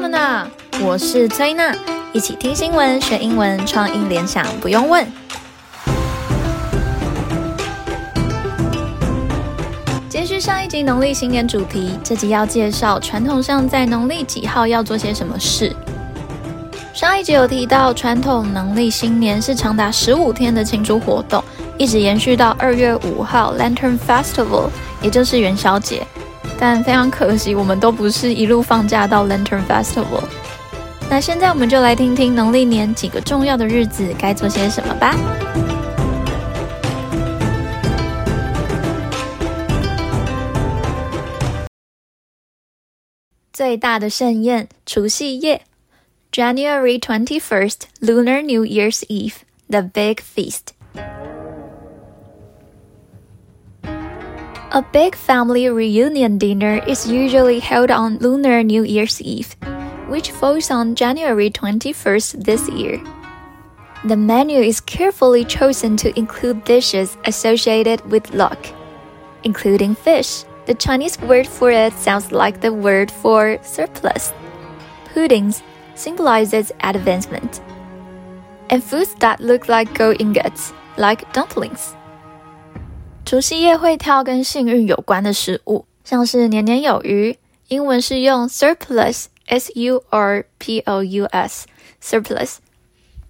[0.00, 0.50] 么呢？
[0.82, 1.76] 我是崔娜，
[2.14, 5.06] 一起听新闻学英文，创意联想不用问。
[10.08, 15.70] 接续上一集农历新年主题，这集要介绍传统上在农历几号要做些什么事。
[16.94, 21.44] 上一集有提到，传统农历新年是长达十五天的庆祝活动，
[21.76, 24.70] 一直延续到二月五号 Lantern Festival，
[25.02, 26.06] 也就是元宵节。
[26.60, 30.22] 但非常可惜，我们都不是一路放假到 Lantern Festival。
[31.08, 35.16] 那现在我们就来听听农历年几个重要的日子该做些什么吧。
[43.52, 45.62] 最大的盛宴，除夕夜
[46.30, 49.36] ，January 21st, Lunar New Year's Eve,
[49.68, 50.74] the Big Feast.
[54.72, 59.56] A big family reunion dinner is usually held on Lunar New Year's Eve,
[60.06, 63.02] which falls on January 21st this year.
[64.04, 68.64] The menu is carefully chosen to include dishes associated with luck,
[69.42, 70.44] including fish.
[70.66, 74.32] The Chinese word for it sounds like the word for surplus.
[75.12, 75.64] Puddings
[75.96, 77.60] symbolizes advancement.
[78.70, 81.96] And foods that look like gold ingots, like dumplings.
[83.30, 92.56] 除夕夜会挑跟幸运有关的食物，像是年年有余，英文是用 surplus，s u r p l u s，surplus，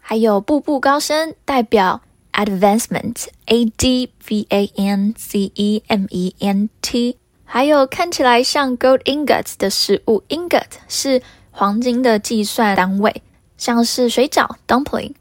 [0.00, 2.00] 还有步步高升，代表
[2.32, 13.22] advancement，a d v a n c e m e n t，还有看起来像 gold ingots 的食物，ingot 是黄金的计算单位，
[13.56, 15.12] 像是水饺 dumpling，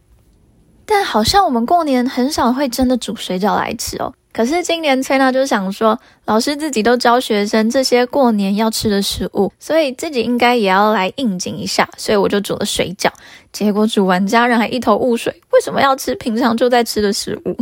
[0.88, 4.16] 但好像我们过年很少会真的煮水饺来吃哦。
[4.34, 13.10] 可是今年崔娜就想说，老师自己都教学生这些过年要吃的食物，所以自己应该也要来应景一下，所以我就煮了水饺。
[13.52, 17.56] 结果煮完家人还一头雾水，为什么要吃平常就在吃的食物？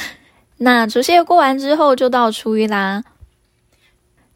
[0.58, 3.02] 那除夕夜过完之后就到初一啦。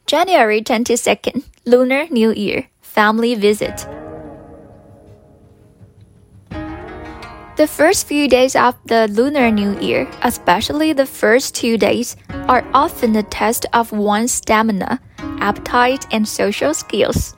[0.06, 2.64] January twenty second, Lunar New Year,
[2.94, 3.93] Family Visit.
[7.56, 12.16] The first few days of the Lunar New Year, especially the first two days,
[12.48, 14.98] are often a test of one's stamina,
[15.38, 17.36] appetite, and social skills.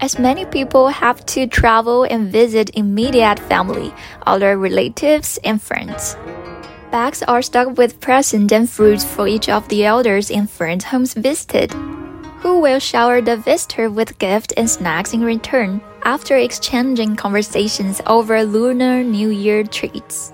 [0.00, 3.94] As many people have to travel and visit immediate family,
[4.26, 6.16] other relatives, and friends.
[6.90, 11.14] Bags are stuck with presents and fruits for each of the elders and friends' homes
[11.14, 11.72] visited,
[12.42, 18.43] who will shower the visitor with gifts and snacks in return after exchanging conversations over
[18.43, 20.31] Lunar New Year treats.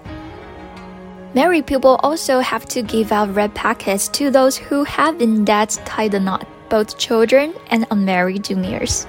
[1.34, 5.78] Married people also have to give out red packets to those who have in debt
[5.86, 9.04] tied the knot, both children and unmarried juniors.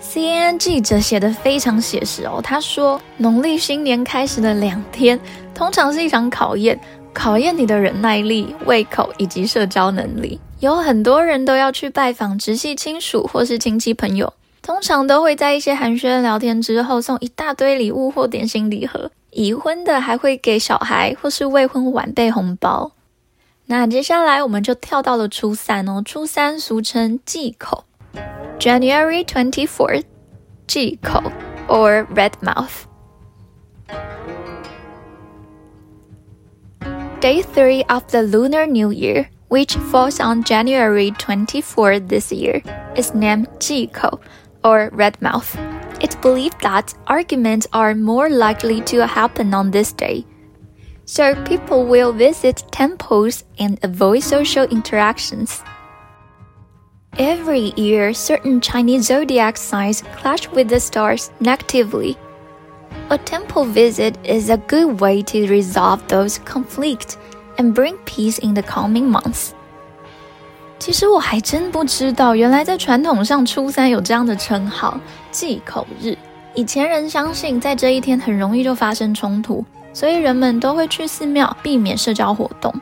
[0.00, 5.20] CNN 记者写得非常写实哦，他说，农历新年开始的两天，
[5.54, 6.76] 通常是一场考验，
[7.12, 10.40] 考验你的忍耐力、胃口以及社交能力。
[10.58, 14.32] 有很多人都要去拜访直系亲属或是亲戚朋友。
[14.67, 22.91] 通常都会在一些寒暄聊天之后送一大堆礼物或点心礼盒，已婚的还会给小孩或是未婚晚辈红包。
[23.67, 27.85] 那接下来我们就跳到了初三哦，初三俗称忌口
[28.59, 30.03] ，January twenty fourth，
[30.67, 31.23] 忌口
[31.69, 32.83] or red mouth。
[37.21, 42.61] Day three of the Lunar New Year, which falls on January twenty fourth this year,
[42.97, 44.19] is named 忌口。
[44.67, 45.57] Or red mouth.
[46.01, 50.25] It's believed that arguments are more likely to happen on this day.
[51.05, 55.63] So people will visit temples and avoid social interactions.
[57.17, 62.17] Every year, certain Chinese zodiac signs clash with the stars negatively.
[63.09, 67.17] A temple visit is a good way to resolve those conflicts
[67.57, 69.55] and bring peace in the coming months.
[70.79, 74.99] 其实我还真不知道，原来在传统上初三有这样的称号——
[75.31, 76.15] 忌口日。
[76.53, 82.73] 以前人相信，在这一天很容易就发生冲突，所以人们都会去寺庙避免社交活动。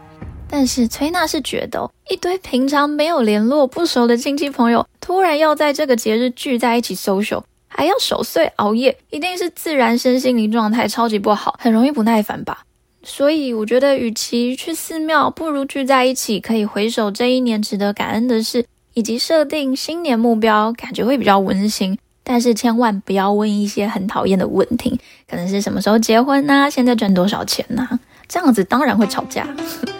[0.47, 12.63] 但是崔娜是觉得，一堆平常没有联络、不熟的亲戚朋友，突然要在这个节日聚在一起 social，还要守岁熬夜，一定是自然身心灵状态超级不好，很容易不耐烦吧。
[13.05, 18.65] 所以我觉得，与其去寺庙，不如聚在一起，可以回首这一年值得感恩的事，
[18.95, 21.97] 以及设定新年目标，感觉会比较温馨。
[22.23, 24.99] 但是千万不要问一些很讨厌的问题，
[25.29, 26.67] 可能是什么时候结婚呐？
[26.67, 27.87] 现在赚多少钱呐？
[28.27, 29.47] 这样子当然会吵架。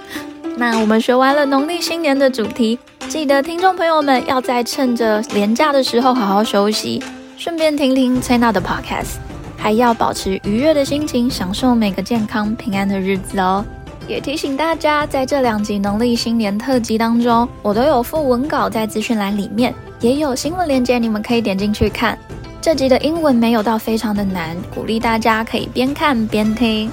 [0.58, 7.04] 那我们学完了农历新年的主题，记得听众朋友们要在趁着连假的时候好好休息。
[7.38, 9.18] 顺便听听崔娜的 podcast，
[9.58, 13.66] 还要保持愉悦的心情，享受每个健康平安的日子哦。
[14.08, 22.18] 也提醒大家，在这两集农历新年特辑当中，我都有附文稿在资讯栏里面，也有新闻链接，你们可以点进去看。
[22.62, 26.92] 这集的英文没有到非常的难，鼓励大家可以边看边听。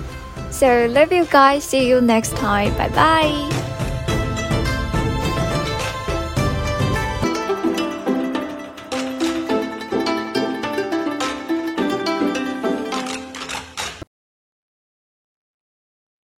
[0.50, 3.61] So love you guys, see you next time, bye bye.